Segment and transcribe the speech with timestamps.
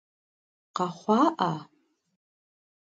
[0.75, 1.51] Къэхъуа ӏа?